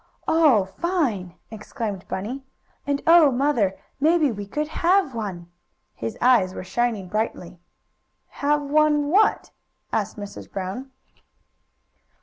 [0.27, 2.43] "Oh, fine!" exclaimed Bunny.
[2.87, 3.77] "And oh, Mother!
[3.99, 5.51] Maybe we could have one!"
[5.93, 7.59] His eyes were shining brightly.
[8.29, 9.51] "Have one what?"
[9.93, 10.51] asked Mrs.
[10.51, 10.89] Brown.